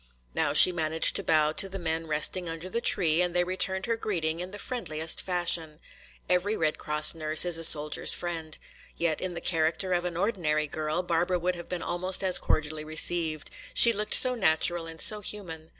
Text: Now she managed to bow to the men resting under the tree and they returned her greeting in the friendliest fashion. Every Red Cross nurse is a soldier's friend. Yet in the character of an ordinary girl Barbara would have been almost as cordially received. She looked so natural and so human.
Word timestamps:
Now 0.33 0.51
she 0.51 0.71
managed 0.71 1.15
to 1.17 1.23
bow 1.23 1.51
to 1.51 1.69
the 1.69 1.77
men 1.77 2.07
resting 2.07 2.49
under 2.49 2.67
the 2.69 2.81
tree 2.81 3.21
and 3.21 3.35
they 3.35 3.43
returned 3.43 3.85
her 3.85 3.95
greeting 3.95 4.39
in 4.39 4.49
the 4.49 4.57
friendliest 4.57 5.21
fashion. 5.21 5.79
Every 6.27 6.57
Red 6.57 6.79
Cross 6.79 7.13
nurse 7.13 7.45
is 7.45 7.59
a 7.59 7.63
soldier's 7.63 8.11
friend. 8.15 8.57
Yet 8.97 9.21
in 9.21 9.35
the 9.35 9.41
character 9.41 9.93
of 9.93 10.03
an 10.05 10.17
ordinary 10.17 10.65
girl 10.65 11.03
Barbara 11.03 11.37
would 11.37 11.53
have 11.53 11.69
been 11.69 11.83
almost 11.83 12.23
as 12.23 12.39
cordially 12.39 12.83
received. 12.83 13.51
She 13.75 13.93
looked 13.93 14.15
so 14.15 14.33
natural 14.33 14.87
and 14.87 14.99
so 14.99 15.21
human. 15.21 15.69